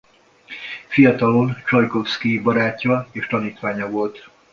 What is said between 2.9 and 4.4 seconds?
és tanítványa volt.